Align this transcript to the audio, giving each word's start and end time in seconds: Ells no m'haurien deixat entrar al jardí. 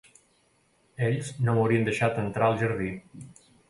Ells 1.09 1.31
no 1.43 1.57
m'haurien 1.59 1.87
deixat 1.93 2.21
entrar 2.27 2.51
al 2.53 2.61
jardí. 2.67 2.95